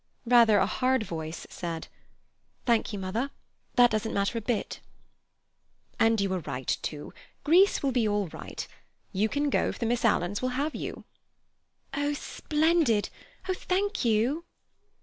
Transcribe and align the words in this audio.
Rather 0.25 0.57
a 0.57 0.65
hard 0.65 1.03
voice 1.03 1.45
said: 1.51 1.87
"Thank 2.65 2.91
you, 2.91 2.97
mother; 2.97 3.29
that 3.75 3.91
doesn't 3.91 4.15
matter 4.15 4.39
a 4.39 4.41
bit." 4.41 4.79
"And 5.99 6.19
you 6.19 6.33
are 6.33 6.39
right, 6.39 6.75
too—Greece 6.81 7.83
will 7.83 7.91
be 7.91 8.07
all 8.07 8.27
right; 8.29 8.67
you 9.13 9.29
can 9.29 9.51
go 9.51 9.67
if 9.69 9.77
the 9.77 9.85
Miss 9.85 10.03
Alans 10.03 10.41
will 10.41 10.57
have 10.57 10.73
you." 10.73 11.03
"Oh, 11.93 12.13
splendid! 12.13 13.09
Oh, 13.47 13.53
thank 13.53 14.03
you!" 14.03 14.43